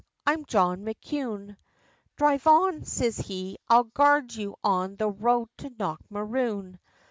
[0.25, 1.57] "I'm John McKune,
[2.17, 6.79] Dhrive on," siz he, "I'll guard you on the road to Knockmaroon!"